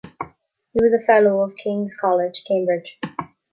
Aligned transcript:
He 0.73 0.81
was 0.83 0.95
a 0.95 1.05
fellow 1.05 1.41
of 1.41 1.53
King's 1.57 1.95
College, 1.95 2.43
Cambridge. 2.47 2.97